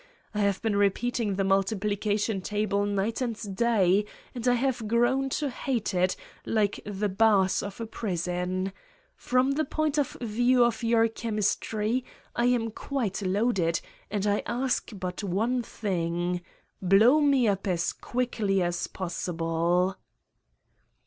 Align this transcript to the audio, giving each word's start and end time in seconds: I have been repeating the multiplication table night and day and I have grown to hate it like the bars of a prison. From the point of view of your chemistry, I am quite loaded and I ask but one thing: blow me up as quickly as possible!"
I 0.33 0.39
have 0.39 0.59
been 0.63 0.75
repeating 0.75 1.35
the 1.35 1.43
multiplication 1.43 2.41
table 2.41 2.87
night 2.87 3.21
and 3.21 3.35
day 3.55 4.05
and 4.33 4.47
I 4.47 4.55
have 4.55 4.87
grown 4.87 5.29
to 5.37 5.51
hate 5.51 5.93
it 5.93 6.15
like 6.43 6.81
the 6.87 7.07
bars 7.07 7.61
of 7.61 7.79
a 7.79 7.85
prison. 7.85 8.73
From 9.15 9.51
the 9.51 9.63
point 9.63 9.99
of 9.99 10.17
view 10.19 10.63
of 10.65 10.81
your 10.81 11.07
chemistry, 11.07 12.03
I 12.35 12.45
am 12.45 12.71
quite 12.71 13.21
loaded 13.21 13.79
and 14.09 14.25
I 14.25 14.41
ask 14.47 14.89
but 14.95 15.23
one 15.23 15.61
thing: 15.61 16.41
blow 16.81 17.19
me 17.21 17.47
up 17.47 17.67
as 17.67 17.93
quickly 17.93 18.63
as 18.63 18.87
possible!" 18.87 19.97